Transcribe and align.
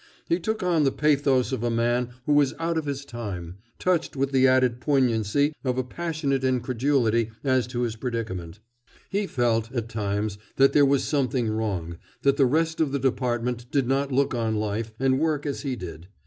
He 0.27 0.39
took 0.39 0.63
on 0.63 0.83
the 0.83 0.91
pathos 0.91 1.51
of 1.51 1.61
a 1.61 1.69
man 1.69 2.09
who 2.25 2.41
is 2.41 2.55
out 2.57 2.75
of 2.75 2.85
his 2.85 3.05
time, 3.05 3.57
touched 3.77 4.15
with 4.15 4.31
the 4.31 4.47
added 4.47 4.79
poignancy 4.81 5.53
of 5.63 5.77
a 5.77 5.83
passionate 5.83 6.43
incredulity 6.43 7.29
as 7.43 7.67
to 7.67 7.81
his 7.81 7.95
predicament. 7.95 8.57
He 9.11 9.27
felt, 9.27 9.71
at 9.71 9.89
times, 9.89 10.39
that 10.55 10.73
there 10.73 10.87
was 10.87 11.03
something 11.03 11.49
wrong, 11.49 11.99
that 12.23 12.37
the 12.37 12.47
rest 12.47 12.81
of 12.81 12.91
the 12.91 12.97
Department 12.97 13.69
did 13.69 13.87
not 13.87 14.11
look 14.11 14.33
on 14.33 14.55
life 14.55 14.91
and 14.99 15.19
work 15.19 15.45
as 15.45 15.61
he 15.61 15.75
did. 15.75 16.07